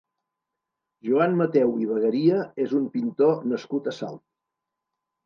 [1.09, 4.23] Joan Mateu i Bagaria és un pintor nascut a Salt.